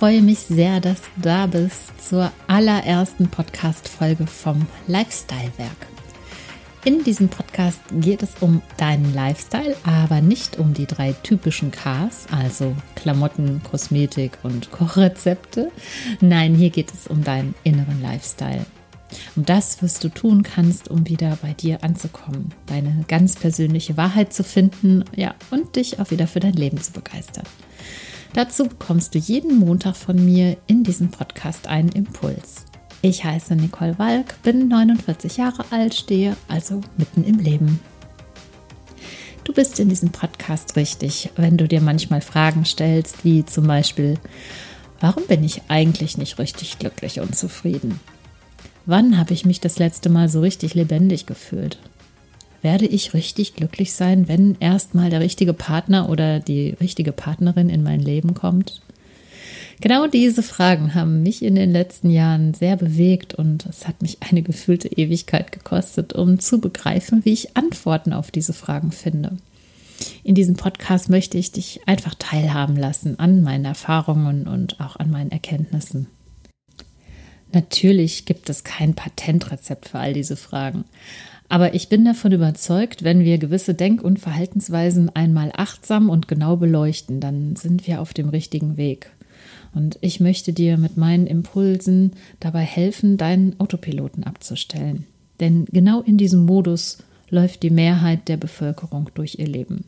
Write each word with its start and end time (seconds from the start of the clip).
Ich 0.00 0.02
freue 0.02 0.22
mich 0.22 0.38
sehr, 0.38 0.80
dass 0.80 1.02
du 1.02 1.20
da 1.20 1.46
bist 1.46 2.08
zur 2.08 2.32
allerersten 2.46 3.28
Podcast-Folge 3.28 4.26
vom 4.26 4.66
Lifestyle-Werk. 4.86 5.76
In 6.86 7.04
diesem 7.04 7.28
Podcast 7.28 7.80
geht 7.92 8.22
es 8.22 8.30
um 8.40 8.62
deinen 8.78 9.12
Lifestyle, 9.12 9.76
aber 9.84 10.22
nicht 10.22 10.58
um 10.58 10.72
die 10.72 10.86
drei 10.86 11.12
typischen 11.12 11.70
Ks, 11.70 12.28
also 12.30 12.74
Klamotten, 12.94 13.60
Kosmetik 13.62 14.38
und 14.42 14.70
Kochrezepte. 14.70 15.70
Nein, 16.22 16.54
hier 16.54 16.70
geht 16.70 16.94
es 16.94 17.06
um 17.06 17.22
deinen 17.22 17.54
inneren 17.62 18.00
Lifestyle. 18.00 18.64
Um 19.36 19.44
das, 19.44 19.82
was 19.82 19.98
du 19.98 20.08
tun 20.08 20.42
kannst, 20.42 20.88
um 20.88 21.06
wieder 21.10 21.36
bei 21.42 21.52
dir 21.52 21.84
anzukommen, 21.84 22.54
deine 22.64 23.04
ganz 23.06 23.36
persönliche 23.36 23.98
Wahrheit 23.98 24.32
zu 24.32 24.44
finden, 24.44 25.04
ja, 25.14 25.34
und 25.50 25.76
dich 25.76 26.00
auch 26.00 26.10
wieder 26.10 26.26
für 26.26 26.40
dein 26.40 26.54
Leben 26.54 26.80
zu 26.80 26.92
begeistern. 26.92 27.44
Dazu 28.32 28.64
bekommst 28.64 29.14
du 29.14 29.18
jeden 29.18 29.58
Montag 29.58 29.96
von 29.96 30.24
mir 30.24 30.56
in 30.68 30.84
diesem 30.84 31.10
Podcast 31.10 31.66
einen 31.66 31.88
Impuls. 31.90 32.64
Ich 33.02 33.24
heiße 33.24 33.56
Nicole 33.56 33.98
Walk, 33.98 34.40
bin 34.42 34.68
49 34.68 35.38
Jahre 35.38 35.64
alt, 35.70 35.94
stehe 35.94 36.36
also 36.46 36.80
mitten 36.96 37.24
im 37.24 37.38
Leben. 37.38 37.80
Du 39.42 39.52
bist 39.52 39.80
in 39.80 39.88
diesem 39.88 40.10
Podcast 40.10 40.76
richtig, 40.76 41.30
wenn 41.34 41.56
du 41.56 41.66
dir 41.66 41.80
manchmal 41.80 42.20
Fragen 42.20 42.64
stellst, 42.64 43.24
wie 43.24 43.44
zum 43.44 43.66
Beispiel, 43.66 44.18
warum 45.00 45.24
bin 45.26 45.42
ich 45.42 45.62
eigentlich 45.66 46.16
nicht 46.16 46.38
richtig 46.38 46.78
glücklich 46.78 47.18
und 47.18 47.34
zufrieden? 47.34 47.98
Wann 48.86 49.18
habe 49.18 49.34
ich 49.34 49.44
mich 49.44 49.60
das 49.60 49.78
letzte 49.78 50.08
Mal 50.08 50.28
so 50.28 50.40
richtig 50.40 50.74
lebendig 50.74 51.26
gefühlt? 51.26 51.78
Werde 52.62 52.86
ich 52.86 53.14
richtig 53.14 53.54
glücklich 53.54 53.92
sein, 53.92 54.28
wenn 54.28 54.56
erstmal 54.60 55.10
der 55.10 55.20
richtige 55.20 55.52
Partner 55.52 56.08
oder 56.08 56.40
die 56.40 56.70
richtige 56.80 57.12
Partnerin 57.12 57.68
in 57.68 57.82
mein 57.82 58.00
Leben 58.00 58.34
kommt? 58.34 58.82
Genau 59.80 60.06
diese 60.06 60.42
Fragen 60.42 60.94
haben 60.94 61.22
mich 61.22 61.42
in 61.42 61.54
den 61.54 61.72
letzten 61.72 62.10
Jahren 62.10 62.52
sehr 62.52 62.76
bewegt 62.76 63.34
und 63.34 63.64
es 63.64 63.88
hat 63.88 64.02
mich 64.02 64.18
eine 64.20 64.42
gefühlte 64.42 64.88
Ewigkeit 64.88 65.52
gekostet, 65.52 66.12
um 66.12 66.38
zu 66.38 66.60
begreifen, 66.60 67.24
wie 67.24 67.32
ich 67.32 67.56
Antworten 67.56 68.12
auf 68.12 68.30
diese 68.30 68.52
Fragen 68.52 68.92
finde. 68.92 69.38
In 70.22 70.34
diesem 70.34 70.56
Podcast 70.56 71.08
möchte 71.08 71.38
ich 71.38 71.52
dich 71.52 71.80
einfach 71.86 72.14
teilhaben 72.14 72.76
lassen 72.76 73.18
an 73.18 73.42
meinen 73.42 73.64
Erfahrungen 73.64 74.46
und 74.46 74.80
auch 74.80 74.96
an 74.96 75.10
meinen 75.10 75.30
Erkenntnissen. 75.30 76.08
Natürlich 77.52 78.26
gibt 78.26 78.48
es 78.50 78.64
kein 78.64 78.94
Patentrezept 78.94 79.88
für 79.88 79.98
all 79.98 80.12
diese 80.12 80.36
Fragen. 80.36 80.84
Aber 81.50 81.74
ich 81.74 81.88
bin 81.88 82.04
davon 82.04 82.30
überzeugt, 82.30 83.02
wenn 83.02 83.24
wir 83.24 83.36
gewisse 83.36 83.74
Denk- 83.74 84.04
und 84.04 84.20
Verhaltensweisen 84.20 85.10
einmal 85.14 85.50
achtsam 85.52 86.08
und 86.08 86.28
genau 86.28 86.56
beleuchten, 86.56 87.18
dann 87.18 87.56
sind 87.56 87.88
wir 87.88 88.00
auf 88.00 88.14
dem 88.14 88.28
richtigen 88.28 88.76
Weg. 88.76 89.10
Und 89.74 89.98
ich 90.00 90.20
möchte 90.20 90.52
dir 90.52 90.78
mit 90.78 90.96
meinen 90.96 91.26
Impulsen 91.26 92.12
dabei 92.38 92.62
helfen, 92.62 93.16
deinen 93.16 93.58
Autopiloten 93.58 94.22
abzustellen. 94.22 95.06
Denn 95.40 95.64
genau 95.72 96.02
in 96.02 96.18
diesem 96.18 96.46
Modus 96.46 96.98
läuft 97.30 97.64
die 97.64 97.70
Mehrheit 97.70 98.28
der 98.28 98.36
Bevölkerung 98.36 99.10
durch 99.14 99.40
ihr 99.40 99.48
Leben. 99.48 99.86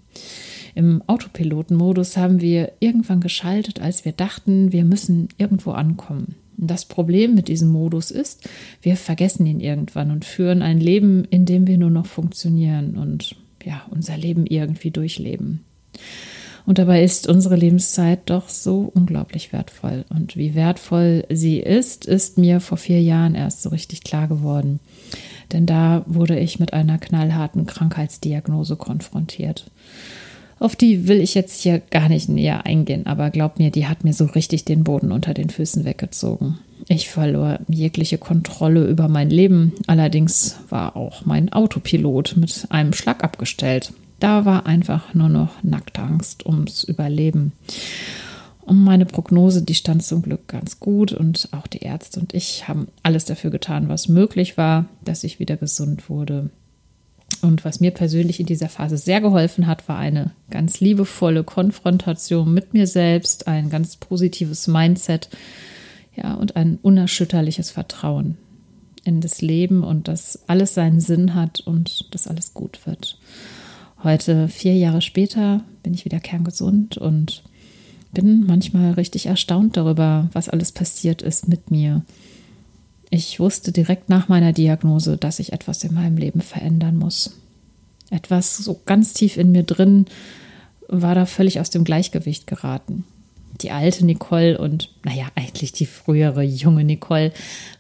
Im 0.75 1.01
Autopilotenmodus 1.07 2.17
haben 2.17 2.41
wir 2.41 2.73
irgendwann 2.81 3.21
geschaltet, 3.21 3.81
als 3.81 4.05
wir 4.05 4.13
dachten, 4.13 4.73
wir 4.73 4.85
müssen 4.85 5.29
irgendwo 5.39 5.71
ankommen. 5.71 6.35
Das 6.69 6.85
Problem 6.85 7.35
mit 7.35 7.49
diesem 7.49 7.69
Modus 7.69 8.11
ist, 8.13 8.49
wir 8.83 8.97
vergessen 8.97 9.47
ihn 9.47 9.59
irgendwann 9.59 10.13
und 10.13 10.25
führen 10.25 10.63
ein 10.63 10.79
Leben, 10.79 11.25
in 11.25 11.45
dem 11.45 11.67
wir 11.67 11.77
nur 11.77 11.91
noch 11.91 12.07
funktionieren 12.07 12.97
und 12.97 13.37
ja, 13.65 13.83
unser 13.91 14.17
Leben 14.17 14.47
irgendwie 14.47 14.93
durchleben. 14.93 15.65
Und 16.65 16.79
dabei 16.79 17.03
ist 17.03 17.29
unsere 17.29 17.57
Lebenszeit 17.57 18.21
doch 18.27 18.49
so 18.49 18.91
unglaublich 18.95 19.53
wertvoll. 19.53 20.05
Und 20.11 20.37
wie 20.37 20.55
wertvoll 20.55 21.25
sie 21.29 21.59
ist, 21.59 22.07
ist 22.07 22.39
mir 22.39 22.61
vor 22.61 22.79
vier 22.79 23.03
Jahren 23.03 23.35
erst 23.35 23.63
so 23.63 23.71
richtig 23.71 24.05
klar 24.05 24.29
geworden. 24.29 24.79
Denn 25.51 25.67
da 25.67 26.05
wurde 26.07 26.39
ich 26.39 26.61
mit 26.61 26.73
einer 26.73 26.99
knallharten 26.99 27.67
Krankheitsdiagnose 27.67 28.77
konfrontiert. 28.77 29.71
Auf 30.63 30.77
die 30.77 31.09
will 31.09 31.21
ich 31.21 31.35
jetzt 31.35 31.61
hier 31.61 31.81
gar 31.81 32.09
nicht 32.09 32.29
näher 32.29 32.67
eingehen, 32.67 33.07
aber 33.07 33.31
glaub 33.31 33.59
mir, 33.59 33.73
die 33.73 33.89
hat 33.89 34.05
mir 34.05 34.13
so 34.13 34.27
richtig 34.27 34.65
den 34.65 34.85
Boden 34.85 35.11
unter 35.11 35.35
den 35.35 35.51
Füßen 35.51 35.85
weggezogen. 35.85 36.61
Ich 36.87 37.11
verlor 37.11 37.59
jegliche 37.67 38.17
Kontrolle 38.17 38.87
über 38.87 39.09
mein 39.09 39.29
Leben, 39.29 39.73
allerdings 39.89 40.61
war 40.69 40.95
auch 40.95 41.27
mein 41.27 41.53
Autopilot 41.53 42.37
mit 42.37 42.69
einem 42.71 42.93
Schlag 42.93 43.25
abgestellt. 43.25 43.93
Da 44.21 44.45
war 44.45 44.65
einfach 44.67 45.15
nur 45.15 45.29
noch 45.29 45.51
nackte 45.65 46.01
Angst 46.01 46.47
ums 46.47 46.85
Überleben. 46.85 47.51
Und 48.61 48.85
meine 48.85 49.05
Prognose, 49.05 49.63
die 49.63 49.75
stand 49.75 50.05
zum 50.05 50.23
Glück 50.23 50.47
ganz 50.47 50.79
gut 50.79 51.11
und 51.11 51.49
auch 51.51 51.67
die 51.67 51.81
Ärzte 51.81 52.21
und 52.21 52.35
ich 52.35 52.69
haben 52.69 52.87
alles 53.03 53.25
dafür 53.25 53.51
getan, 53.51 53.89
was 53.89 54.07
möglich 54.07 54.57
war, 54.57 54.85
dass 55.05 55.25
ich 55.25 55.41
wieder 55.41 55.57
gesund 55.57 56.09
wurde. 56.09 56.51
Und 57.43 57.65
was 57.65 57.81
mir 57.81 57.91
persönlich 57.91 58.39
in 58.39 58.47
dieser 58.47 58.69
Phase 58.69 58.97
sehr 58.97 59.21
geholfen 59.21 59.67
hat, 59.67 59.89
war 59.89 59.99
eine 59.99 60.31
ganz 60.49 60.81
liebevolle 60.81 61.43
Konfrontation 61.43 62.55
mit 62.55 62.73
mir 62.73 62.87
selbst, 62.87 63.49
ein 63.49 63.69
ganz 63.69 63.97
positives 63.97 64.69
Mindset, 64.69 65.29
ja, 66.15 66.35
und 66.35 66.57
ein 66.57 66.79
unerschütterliches 66.81 67.71
Vertrauen 67.71 68.39
in 69.05 69.21
das 69.21 69.43
Leben 69.43 69.83
und 69.83 70.07
dass 70.07 70.39
alles 70.47 70.75
seinen 70.75 71.01
Sinn 71.01 71.35
hat 71.35 71.61
und 71.61 72.15
dass 72.15 72.29
alles 72.29 72.55
gut 72.55 72.87
wird. 72.87 73.19
Heute, 74.05 74.49
vier 74.49 74.77
Jahre 74.77 75.03
später, 75.03 75.65
bin 75.83 75.95
ich 75.95 76.05
wieder 76.05 76.21
kerngesund 76.21 76.97
und 76.97 77.43
bin 78.13 78.45
manchmal 78.47 78.93
richtig 78.93 79.27
erstaunt 79.27 79.77
darüber, 79.77 80.29
was 80.33 80.49
alles 80.49 80.71
passiert 80.71 81.23
ist 81.23 81.49
mit 81.49 81.71
mir 81.71 82.03
ich 83.15 83.39
wusste 83.39 83.73
direkt 83.73 84.09
nach 84.09 84.29
meiner 84.29 84.55
Diagnose, 84.55 85.19
dass 85.19 85.39
ich 85.39 85.53
etwas 85.53 85.85
in 85.85 85.93
meinem 85.93 86.17
Leben 86.17 86.41
verändern 86.41 86.97
muss. 86.97 87.37
Etwas 88.11 88.57
so 88.57 88.81
ganz 88.87 89.13
tief 89.13 89.37
in 89.37 89.53
mir 89.53 89.65
drin 89.65 90.07
war 90.89 91.15
da 91.15 91.27
völlig 91.27 91.61
aus 91.61 91.69
dem 91.69 91.85
Gleichgewicht 91.85 92.47
geraten. 92.47 93.05
Die 93.61 93.71
alte 93.71 94.07
Nicole 94.07 94.57
und, 94.57 94.89
naja, 95.05 95.27
eigentlich 95.35 95.73
die 95.73 95.85
frühere 95.85 96.43
junge 96.43 96.85
Nicole 96.85 97.33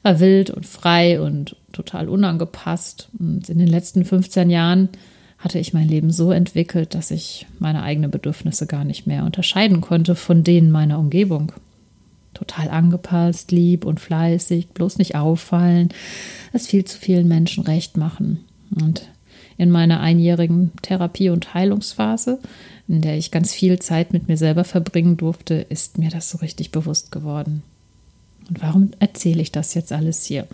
war 0.02 0.20
wild 0.20 0.50
und 0.50 0.66
frei 0.66 1.18
und 1.18 1.56
total 1.72 2.10
unangepasst. 2.10 3.08
Und 3.18 3.48
in 3.48 3.56
den 3.58 3.68
letzten 3.68 4.04
15 4.04 4.50
Jahren 4.50 4.90
hatte 5.38 5.58
ich 5.58 5.72
mein 5.72 5.88
Leben 5.88 6.10
so 6.10 6.30
entwickelt, 6.30 6.94
dass 6.94 7.10
ich 7.10 7.46
meine 7.58 7.82
eigenen 7.82 8.10
Bedürfnisse 8.10 8.66
gar 8.66 8.84
nicht 8.84 9.06
mehr 9.06 9.24
unterscheiden 9.24 9.80
konnte 9.80 10.14
von 10.14 10.44
denen 10.44 10.70
meiner 10.70 10.98
Umgebung 10.98 11.52
total 12.34 12.68
angepasst, 12.68 13.52
lieb 13.52 13.84
und 13.84 14.00
fleißig, 14.00 14.68
bloß 14.68 14.98
nicht 14.98 15.14
auffallen, 15.16 15.90
es 16.52 16.66
viel 16.66 16.84
zu 16.84 16.98
vielen 16.98 17.28
Menschen 17.28 17.64
recht 17.64 17.96
machen. 17.96 18.44
Und 18.80 19.08
in 19.58 19.70
meiner 19.70 20.00
einjährigen 20.00 20.72
Therapie- 20.82 21.30
und 21.30 21.54
Heilungsphase, 21.54 22.38
in 22.88 23.00
der 23.00 23.16
ich 23.16 23.30
ganz 23.30 23.52
viel 23.52 23.78
Zeit 23.78 24.12
mit 24.12 24.28
mir 24.28 24.36
selber 24.36 24.64
verbringen 24.64 25.16
durfte, 25.16 25.54
ist 25.54 25.98
mir 25.98 26.10
das 26.10 26.30
so 26.30 26.38
richtig 26.38 26.72
bewusst 26.72 27.12
geworden. 27.12 27.62
Und 28.48 28.60
warum 28.60 28.90
erzähle 28.98 29.42
ich 29.42 29.52
das 29.52 29.74
jetzt 29.74 29.92
alles 29.92 30.24
hier? 30.24 30.46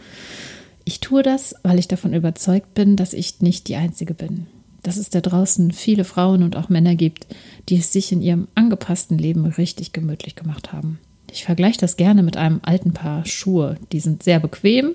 Ich 0.85 1.01
tue 1.01 1.23
das, 1.23 1.55
weil 1.63 1.79
ich 1.79 1.89
davon 1.89 2.15
überzeugt 2.15 2.75
bin, 2.75 2.97
dass 2.97 3.13
ich 3.13 3.41
nicht 3.41 3.69
die 3.69 3.77
Einzige 3.77 4.15
bin. 4.15 4.47
Dass 4.83 4.97
es 4.97 5.11
da 5.11 5.21
draußen 5.21 5.73
viele 5.73 6.05
Frauen 6.05 6.43
und 6.43 6.57
auch 6.57 6.69
Männer 6.69 6.95
gibt, 6.95 7.27
die 7.69 7.77
es 7.79 7.93
sich 7.93 8.13
in 8.13 8.23
ihrem 8.23 8.49
angepassten 8.55 9.19
Leben 9.19 9.45
richtig 9.45 9.93
gemütlich 9.93 10.35
gemacht 10.35 10.73
haben. 10.73 10.99
Ich 11.33 11.45
vergleiche 11.45 11.79
das 11.79 11.97
gerne 11.97 12.23
mit 12.23 12.37
einem 12.37 12.61
alten 12.63 12.93
Paar 12.93 13.25
Schuhe. 13.27 13.77
Die 13.93 14.01
sind 14.01 14.23
sehr 14.23 14.41
bequem. 14.41 14.95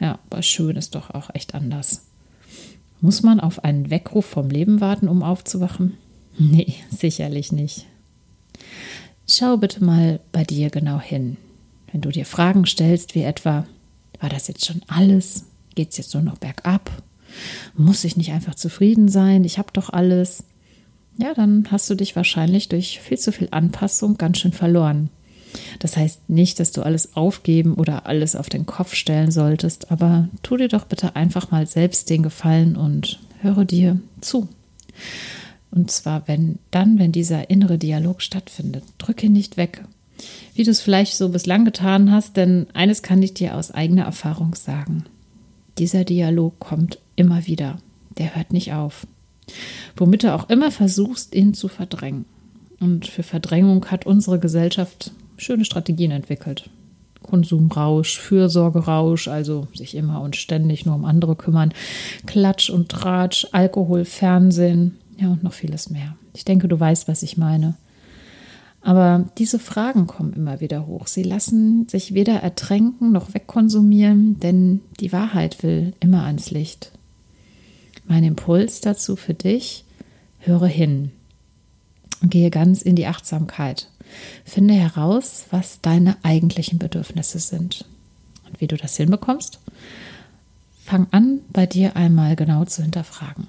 Ja, 0.00 0.18
aber 0.30 0.42
schön 0.42 0.76
ist 0.76 0.94
doch 0.94 1.10
auch 1.10 1.30
echt 1.34 1.54
anders. 1.54 2.06
Muss 3.00 3.22
man 3.22 3.40
auf 3.40 3.64
einen 3.64 3.90
Weckruf 3.90 4.26
vom 4.26 4.50
Leben 4.50 4.80
warten, 4.80 5.08
um 5.08 5.22
aufzuwachen? 5.22 5.94
Nee, 6.40 6.74
sicherlich 6.88 7.50
nicht. 7.50 7.86
Schau 9.26 9.56
bitte 9.56 9.82
mal 9.82 10.20
bei 10.30 10.44
dir 10.44 10.70
genau 10.70 11.00
hin. 11.00 11.36
Wenn 11.90 12.00
du 12.00 12.10
dir 12.10 12.24
Fragen 12.24 12.64
stellst, 12.64 13.16
wie 13.16 13.22
etwa, 13.22 13.66
war 14.20 14.28
das 14.28 14.46
jetzt 14.46 14.64
schon 14.64 14.82
alles? 14.86 15.46
Geht 15.74 15.90
es 15.90 15.96
jetzt 15.96 16.14
nur 16.14 16.22
noch 16.22 16.38
bergab? 16.38 16.90
Muss 17.76 18.04
ich 18.04 18.16
nicht 18.16 18.30
einfach 18.30 18.54
zufrieden 18.54 19.08
sein? 19.08 19.44
Ich 19.44 19.58
habe 19.58 19.72
doch 19.72 19.90
alles. 19.90 20.44
Ja, 21.18 21.34
dann 21.34 21.66
hast 21.72 21.90
du 21.90 21.96
dich 21.96 22.14
wahrscheinlich 22.14 22.68
durch 22.68 23.00
viel 23.00 23.18
zu 23.18 23.32
viel 23.32 23.48
Anpassung 23.50 24.16
ganz 24.16 24.38
schön 24.38 24.52
verloren. 24.52 25.10
Das 25.78 25.96
heißt 25.96 26.28
nicht, 26.28 26.60
dass 26.60 26.72
du 26.72 26.82
alles 26.82 27.16
aufgeben 27.16 27.74
oder 27.74 28.06
alles 28.06 28.36
auf 28.36 28.48
den 28.48 28.66
Kopf 28.66 28.94
stellen 28.94 29.30
solltest, 29.30 29.90
aber 29.90 30.28
tu 30.42 30.56
dir 30.56 30.68
doch 30.68 30.84
bitte 30.84 31.16
einfach 31.16 31.50
mal 31.50 31.66
selbst 31.66 32.10
den 32.10 32.22
Gefallen 32.22 32.76
und 32.76 33.18
höre 33.40 33.64
dir 33.64 34.00
zu. 34.20 34.48
Und 35.70 35.90
zwar, 35.90 36.26
wenn 36.26 36.58
dann, 36.70 36.98
wenn 36.98 37.12
dieser 37.12 37.50
innere 37.50 37.78
Dialog 37.78 38.22
stattfindet, 38.22 38.84
drücke 38.98 39.28
nicht 39.28 39.56
weg. 39.56 39.84
Wie 40.54 40.64
du 40.64 40.70
es 40.70 40.80
vielleicht 40.80 41.16
so 41.16 41.28
bislang 41.28 41.64
getan 41.64 42.10
hast, 42.10 42.36
denn 42.36 42.66
eines 42.74 43.02
kann 43.02 43.22
ich 43.22 43.34
dir 43.34 43.56
aus 43.56 43.70
eigener 43.70 44.04
Erfahrung 44.04 44.54
sagen. 44.54 45.04
Dieser 45.78 46.04
Dialog 46.04 46.58
kommt 46.58 46.98
immer 47.14 47.46
wieder. 47.46 47.78
Der 48.16 48.34
hört 48.34 48.52
nicht 48.52 48.72
auf. 48.72 49.06
Womit 49.96 50.24
du 50.24 50.34
auch 50.34 50.50
immer 50.50 50.70
versuchst, 50.70 51.34
ihn 51.34 51.54
zu 51.54 51.68
verdrängen. 51.68 52.24
Und 52.80 53.06
für 53.06 53.22
Verdrängung 53.22 53.86
hat 53.86 54.06
unsere 54.06 54.38
Gesellschaft 54.38 55.12
schöne 55.38 55.64
Strategien 55.64 56.10
entwickelt. 56.10 56.68
Konsumrausch, 57.22 58.18
Fürsorgerausch, 58.18 59.28
also 59.28 59.66
sich 59.74 59.94
immer 59.94 60.20
und 60.20 60.36
ständig 60.36 60.86
nur 60.86 60.94
um 60.94 61.04
andere 61.04 61.36
kümmern, 61.36 61.72
Klatsch 62.26 62.70
und 62.70 62.88
Tratsch, 62.88 63.46
Alkohol, 63.52 64.04
Fernsehen, 64.04 64.98
ja 65.18 65.28
und 65.28 65.42
noch 65.42 65.52
vieles 65.52 65.90
mehr. 65.90 66.16
Ich 66.34 66.44
denke, 66.44 66.68
du 66.68 66.78
weißt, 66.78 67.08
was 67.08 67.22
ich 67.22 67.36
meine. 67.36 67.74
Aber 68.80 69.24
diese 69.38 69.58
Fragen 69.58 70.06
kommen 70.06 70.32
immer 70.32 70.60
wieder 70.60 70.86
hoch. 70.86 71.08
Sie 71.08 71.24
lassen 71.24 71.88
sich 71.88 72.14
weder 72.14 72.36
ertränken 72.36 73.10
noch 73.10 73.34
wegkonsumieren, 73.34 74.38
denn 74.38 74.80
die 75.00 75.12
Wahrheit 75.12 75.62
will 75.62 75.94
immer 76.00 76.24
ans 76.24 76.52
Licht. 76.52 76.92
Mein 78.06 78.24
Impuls 78.24 78.80
dazu 78.80 79.16
für 79.16 79.34
dich, 79.34 79.84
höre 80.38 80.68
hin 80.68 81.10
und 82.22 82.30
gehe 82.30 82.50
ganz 82.50 82.82
in 82.82 82.96
die 82.96 83.06
Achtsamkeit. 83.06 83.88
Finde 84.44 84.74
heraus, 84.74 85.46
was 85.50 85.80
deine 85.80 86.16
eigentlichen 86.22 86.78
Bedürfnisse 86.78 87.38
sind. 87.38 87.84
Und 88.46 88.60
wie 88.60 88.66
du 88.66 88.76
das 88.76 88.96
hinbekommst? 88.96 89.60
Fang 90.84 91.06
an, 91.10 91.40
bei 91.52 91.66
dir 91.66 91.96
einmal 91.96 92.34
genau 92.34 92.64
zu 92.64 92.82
hinterfragen. 92.82 93.46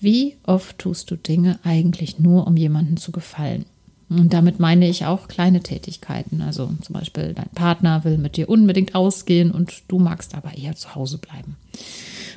Wie 0.00 0.36
oft 0.44 0.78
tust 0.78 1.10
du 1.10 1.16
Dinge 1.16 1.58
eigentlich 1.64 2.20
nur, 2.20 2.46
um 2.46 2.56
jemandem 2.56 2.98
zu 2.98 3.10
gefallen? 3.10 3.64
Und 4.08 4.32
damit 4.32 4.58
meine 4.58 4.88
ich 4.88 5.04
auch 5.04 5.28
kleine 5.28 5.60
Tätigkeiten. 5.60 6.40
Also 6.40 6.70
zum 6.80 6.94
Beispiel 6.94 7.34
dein 7.34 7.50
Partner 7.50 8.04
will 8.04 8.16
mit 8.16 8.36
dir 8.36 8.48
unbedingt 8.48 8.94
ausgehen 8.94 9.50
und 9.50 9.82
du 9.88 9.98
magst 9.98 10.34
aber 10.34 10.56
eher 10.56 10.76
zu 10.76 10.94
Hause 10.94 11.18
bleiben. 11.18 11.56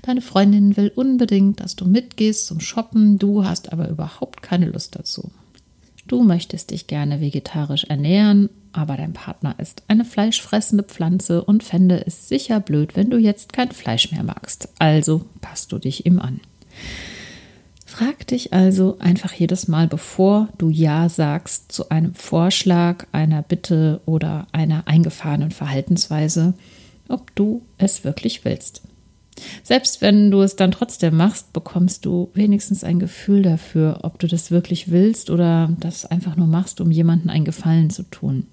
Deine 0.01 0.21
Freundin 0.21 0.75
will 0.75 0.91
unbedingt, 0.93 1.59
dass 1.59 1.75
du 1.75 1.85
mitgehst 1.85 2.47
zum 2.47 2.59
Shoppen, 2.59 3.19
du 3.19 3.45
hast 3.45 3.71
aber 3.71 3.87
überhaupt 3.87 4.41
keine 4.41 4.65
Lust 4.65 4.95
dazu. 4.95 5.31
Du 6.11 6.23
möchtest 6.23 6.71
dich 6.71 6.87
gerne 6.87 7.21
vegetarisch 7.21 7.85
ernähren, 7.85 8.49
aber 8.73 8.97
dein 8.97 9.13
Partner 9.13 9.55
ist 9.59 9.83
eine 9.87 10.03
fleischfressende 10.03 10.83
Pflanze 10.83 11.41
und 11.41 11.63
fände 11.63 12.05
es 12.05 12.27
sicher 12.27 12.59
blöd, 12.59 12.97
wenn 12.97 13.09
du 13.09 13.17
jetzt 13.17 13.53
kein 13.53 13.71
Fleisch 13.71 14.11
mehr 14.11 14.23
magst. 14.23 14.67
Also 14.77 15.23
passt 15.39 15.71
du 15.71 15.77
dich 15.77 16.05
ihm 16.05 16.19
an. 16.19 16.41
Frag 17.85 18.27
dich 18.27 18.51
also 18.51 18.97
einfach 18.99 19.31
jedes 19.31 19.69
Mal, 19.69 19.87
bevor 19.87 20.49
du 20.57 20.69
Ja 20.69 21.07
sagst 21.07 21.71
zu 21.71 21.87
einem 21.87 22.13
Vorschlag, 22.13 23.07
einer 23.13 23.41
Bitte 23.41 24.01
oder 24.05 24.47
einer 24.51 24.89
eingefahrenen 24.89 25.51
Verhaltensweise, 25.51 26.55
ob 27.07 27.33
du 27.35 27.61
es 27.77 28.03
wirklich 28.03 28.43
willst. 28.43 28.81
Selbst 29.63 30.01
wenn 30.01 30.31
du 30.31 30.41
es 30.41 30.55
dann 30.55 30.71
trotzdem 30.71 31.17
machst, 31.17 31.53
bekommst 31.53 32.05
du 32.05 32.29
wenigstens 32.33 32.83
ein 32.83 32.99
Gefühl 32.99 33.41
dafür, 33.41 33.99
ob 34.03 34.19
du 34.19 34.27
das 34.27 34.51
wirklich 34.51 34.91
willst 34.91 35.29
oder 35.29 35.71
das 35.79 36.05
einfach 36.05 36.35
nur 36.35 36.47
machst, 36.47 36.81
um 36.81 36.91
jemanden 36.91 37.29
einen 37.29 37.45
Gefallen 37.45 37.89
zu 37.89 38.03
tun. 38.03 38.47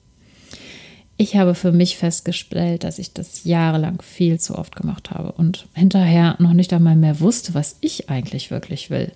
Ich 1.21 1.35
habe 1.35 1.57
für 1.57 1.73
mich 1.73 1.97
festgestellt, 1.97 2.85
dass 2.85 3.01
ich 3.01 3.13
das 3.13 3.43
jahrelang 3.43 4.01
viel 4.03 4.39
zu 4.39 4.57
oft 4.57 4.77
gemacht 4.77 5.11
habe 5.11 5.33
und 5.33 5.67
hinterher 5.75 6.37
noch 6.39 6.53
nicht 6.53 6.73
einmal 6.73 6.95
mehr 6.95 7.19
wusste, 7.19 7.55
was 7.55 7.77
ich 7.81 8.09
eigentlich 8.09 8.53
wirklich 8.53 8.89
will. 8.89 9.11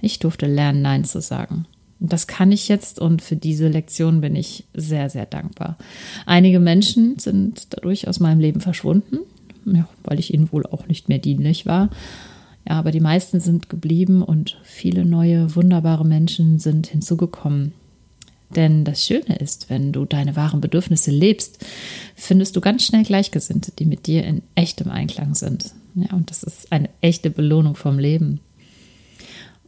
Ich 0.00 0.18
durfte 0.18 0.46
lernen, 0.46 0.82
Nein 0.82 1.04
zu 1.04 1.20
sagen. 1.20 1.66
Das 2.00 2.26
kann 2.26 2.52
ich 2.52 2.68
jetzt 2.68 2.98
und 2.98 3.22
für 3.22 3.36
diese 3.36 3.68
Lektion 3.68 4.20
bin 4.20 4.36
ich 4.36 4.64
sehr, 4.74 5.08
sehr 5.08 5.24
dankbar. 5.24 5.78
Einige 6.26 6.60
Menschen 6.60 7.18
sind 7.18 7.72
dadurch 7.72 8.08
aus 8.08 8.20
meinem 8.20 8.40
Leben 8.40 8.60
verschwunden, 8.60 9.20
ja, 9.66 9.88
weil 10.04 10.18
ich 10.18 10.32
ihnen 10.32 10.52
wohl 10.52 10.66
auch 10.66 10.86
nicht 10.86 11.08
mehr 11.08 11.18
dienlich 11.18 11.66
war. 11.66 11.90
Ja, 12.68 12.78
aber 12.78 12.90
die 12.90 13.00
meisten 13.00 13.40
sind 13.40 13.68
geblieben 13.68 14.22
und 14.22 14.58
viele 14.62 15.04
neue, 15.04 15.54
wunderbare 15.54 16.04
Menschen 16.04 16.58
sind 16.58 16.88
hinzugekommen. 16.88 17.72
Denn 18.54 18.84
das 18.84 19.04
Schöne 19.04 19.36
ist, 19.38 19.70
wenn 19.70 19.92
du 19.92 20.04
deine 20.04 20.36
wahren 20.36 20.60
Bedürfnisse 20.60 21.10
lebst, 21.10 21.64
findest 22.14 22.54
du 22.54 22.60
ganz 22.60 22.84
schnell 22.84 23.02
Gleichgesinnte, 23.02 23.72
die 23.72 23.86
mit 23.86 24.06
dir 24.06 24.24
in 24.24 24.42
echtem 24.54 24.90
Einklang 24.90 25.34
sind. 25.34 25.72
Ja, 25.94 26.14
und 26.14 26.30
das 26.30 26.42
ist 26.42 26.70
eine 26.72 26.90
echte 27.00 27.30
Belohnung 27.30 27.74
vom 27.74 27.98
Leben. 27.98 28.40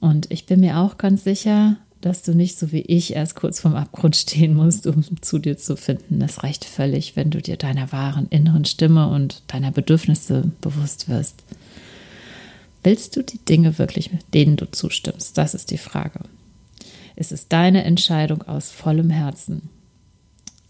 Und 0.01 0.31
ich 0.31 0.47
bin 0.47 0.61
mir 0.61 0.79
auch 0.79 0.97
ganz 0.97 1.25
sicher, 1.25 1.77
dass 2.01 2.23
du 2.23 2.35
nicht 2.35 2.59
so 2.59 2.71
wie 2.73 2.83
ich 2.83 3.15
erst 3.15 3.35
kurz 3.35 3.61
vorm 3.61 3.75
Abgrund 3.75 4.17
stehen 4.17 4.55
musst, 4.55 4.87
um 4.87 5.05
zu 5.21 5.39
dir 5.39 5.59
zu 5.59 5.77
finden. 5.77 6.21
Das 6.21 6.43
reicht 6.45 6.65
völlig, 6.65 7.17
wenn 7.17 7.31
du 7.31 7.41
dir 7.41 7.57
deiner 7.57 7.93
wahren 7.93 8.29
inneren 8.31 8.65
Stimme 8.65 9.09
und 9.09 9.43
deiner 9.49 9.73
Bedürfnisse 9.73 10.51
bewusst 10.61 11.09
wirst. 11.09 11.43
Willst 12.85 13.17
du 13.17 13.23
die 13.23 13.45
Dinge 13.45 13.79
wirklich, 13.79 14.13
mit 14.13 14.23
denen 14.35 14.57
du 14.57 14.71
zustimmst? 14.71 15.37
Das 15.37 15.55
ist 15.55 15.71
die 15.71 15.79
Frage. 15.79 16.21
Es 17.17 17.33
ist 17.33 17.53
deine 17.53 17.83
Entscheidung 17.85 18.43
aus 18.43 18.71
vollem 18.71 19.11
Herzen. 19.11 19.69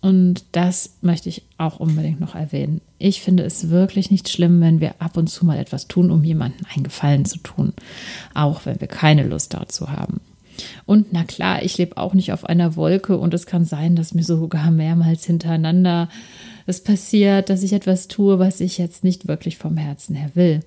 Und 0.00 0.44
das 0.52 0.94
möchte 1.02 1.28
ich 1.28 1.42
auch 1.58 1.80
unbedingt 1.80 2.20
noch 2.20 2.34
erwähnen. 2.34 2.80
Ich 2.98 3.20
finde 3.20 3.42
es 3.42 3.68
wirklich 3.68 4.10
nicht 4.10 4.28
schlimm, 4.28 4.60
wenn 4.60 4.80
wir 4.80 4.94
ab 5.00 5.16
und 5.16 5.26
zu 5.26 5.44
mal 5.44 5.58
etwas 5.58 5.88
tun, 5.88 6.10
um 6.10 6.22
jemanden 6.24 6.64
einen 6.72 6.84
Gefallen 6.84 7.24
zu 7.24 7.38
tun, 7.38 7.72
auch 8.32 8.64
wenn 8.64 8.80
wir 8.80 8.88
keine 8.88 9.24
Lust 9.24 9.54
dazu 9.54 9.90
haben. 9.90 10.20
Und 10.86 11.12
na 11.12 11.24
klar, 11.24 11.62
ich 11.62 11.78
lebe 11.78 11.96
auch 11.96 12.14
nicht 12.14 12.32
auf 12.32 12.44
einer 12.44 12.76
Wolke 12.76 13.18
und 13.18 13.34
es 13.34 13.46
kann 13.46 13.64
sein, 13.64 13.96
dass 13.96 14.14
mir 14.14 14.24
sogar 14.24 14.70
mehrmals 14.70 15.24
hintereinander 15.24 16.08
es 16.66 16.82
passiert, 16.82 17.48
dass 17.48 17.62
ich 17.62 17.72
etwas 17.72 18.08
tue, 18.08 18.38
was 18.38 18.60
ich 18.60 18.76
jetzt 18.76 19.02
nicht 19.02 19.26
wirklich 19.26 19.56
vom 19.56 19.76
Herzen 19.76 20.14
her 20.14 20.30
will. 20.34 20.60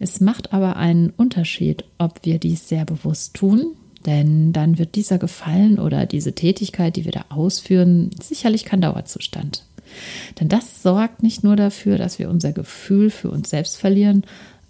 Es 0.00 0.20
macht 0.20 0.52
aber 0.52 0.76
einen 0.76 1.10
Unterschied, 1.10 1.84
ob 1.98 2.24
wir 2.24 2.38
dies 2.38 2.68
sehr 2.68 2.84
bewusst 2.84 3.34
tun, 3.34 3.74
denn 4.06 4.52
dann 4.52 4.78
wird 4.78 4.94
dieser 4.94 5.18
Gefallen 5.18 5.78
oder 5.78 6.06
diese 6.06 6.34
Tätigkeit, 6.34 6.96
die 6.96 7.04
wir 7.04 7.12
da 7.12 7.26
ausführen, 7.28 8.10
sicherlich 8.20 8.64
kein 8.64 8.80
Dauerzustand. 8.80 9.64
Denn 10.40 10.48
das 10.48 10.82
sorgt 10.82 11.22
nicht 11.22 11.44
nur 11.44 11.56
dafür, 11.56 11.98
dass 11.98 12.18
wir 12.18 12.30
unser 12.30 12.52
Gefühl 12.52 13.10
für 13.10 13.30
uns 13.30 13.50
selbst 13.50 13.76
verlieren, 13.76 14.24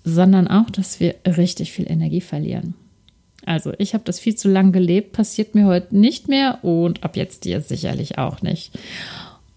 sondern 0.05 0.49
auch, 0.49 0.71
dass 0.71 1.01
wir 1.01 1.15
richtig 1.27 1.73
viel 1.73 1.91
Energie 1.91 2.21
verlieren. 2.21 2.75
Also 3.49 3.73
ich 3.79 3.95
habe 3.95 4.05
das 4.05 4.21
viel 4.21 4.37
zu 4.37 4.51
lang 4.51 4.73
gelebt, 4.73 5.13
passiert 5.13 5.55
mir 5.55 5.65
heute 5.65 5.97
nicht 5.97 6.29
mehr 6.29 6.63
und 6.63 7.03
ab 7.03 7.17
jetzt 7.17 7.47
dir 7.47 7.63
sicherlich 7.63 8.19
auch 8.19 8.43
nicht. 8.43 8.79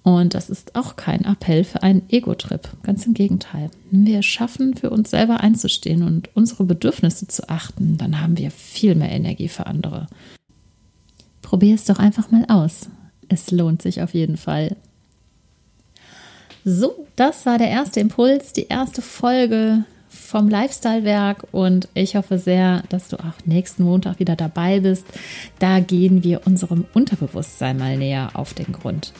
Und 0.04 0.34
das 0.34 0.50
ist 0.50 0.76
auch 0.76 0.96
kein 0.96 1.26
Appell 1.26 1.66
für 1.66 1.84
einen 1.84 2.04
Ego-Trip. 2.10 2.69
Ganz 2.83 3.06
im 3.06 3.14
Gegenteil. 3.14 3.69
Wenn 3.92 4.06
wir 4.06 4.24
schaffen, 4.24 4.76
für 4.76 4.92
uns 4.92 5.10
selber 5.10 5.42
einzustehen 5.42 6.04
und 6.04 6.30
unsere 6.36 6.64
Bedürfnisse 6.64 7.28
zu 7.28 7.50
achten, 7.50 7.98
dann 7.98 8.21
haben 8.21 8.38
wir 8.38 8.50
viel 8.50 8.95
mehr 8.95 9.12
Energie 9.12 9.50
für 9.50 9.68
andere. 9.68 10.07
Probier 11.42 11.76
es 11.76 11.83
doch 11.83 12.00
einfach 12.00 12.31
mal 12.31 12.45
aus. 12.48 12.88
Es 13.28 13.52
lohnt 13.52 13.81
sich 13.81 14.02
auf 14.02 14.14
jeden 14.14 14.38
Fall. 14.38 14.78
So, 16.64 17.07
das 17.18 17.45
war 17.45 17.57
der 17.57 17.69
erste 17.69 18.00
Impuls, 18.00 18.54
die 18.54 18.68
erste 18.68 19.02
Folge 19.02 19.83
vom 20.31 20.47
Lifestyle-Werk 20.47 21.47
und 21.52 21.90
ich 21.94 22.16
hoffe 22.16 22.38
sehr, 22.38 22.83
dass 22.88 23.09
du 23.09 23.18
auch 23.18 23.45
nächsten 23.45 23.83
Montag 23.83 24.19
wieder 24.19 24.38
dabei 24.38 24.80
bist. 24.80 25.06
Da 25.59 25.81
gehen 25.81 26.23
wir 26.23 26.47
unserem 26.47 26.85
Unterbewusstsein 26.94 27.78
mal 27.78 27.97
näher 27.97 28.30
auf 28.33 28.54
den 28.54 28.71
Grund. 28.71 29.11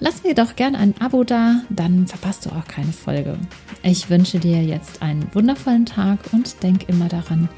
Lass 0.00 0.24
mir 0.24 0.34
doch 0.34 0.56
gerne 0.56 0.78
ein 0.78 0.94
Abo 1.00 1.22
da, 1.22 1.62
dann 1.70 2.08
verpasst 2.08 2.44
du 2.44 2.50
auch 2.50 2.66
keine 2.66 2.92
Folge. 2.92 3.38
Ich 3.84 4.10
wünsche 4.10 4.40
dir 4.40 4.62
jetzt 4.64 5.00
einen 5.00 5.32
wundervollen 5.32 5.86
Tag 5.86 6.18
und 6.32 6.60
denk 6.62 6.88
immer 6.88 7.08
daran, 7.08 7.48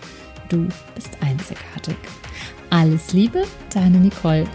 du 0.50 0.68
bist 0.94 1.16
einzigartig. 1.22 1.96
Alles 2.68 3.14
Liebe, 3.14 3.44
deine 3.72 3.98
Nicole. 3.98 4.46